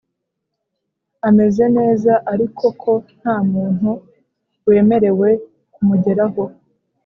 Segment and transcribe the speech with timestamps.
[1.27, 3.91] ameze neza ariko ko nta muntu
[4.67, 5.29] wemerewe
[5.73, 6.43] kumugeraho